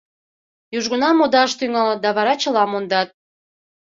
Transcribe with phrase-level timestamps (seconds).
[0.77, 3.09] Южгунам модаш тӱҥалыт да вара чыла мондат.